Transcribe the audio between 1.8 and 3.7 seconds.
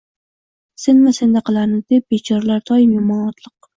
deb bechoralar doim yomon otliq.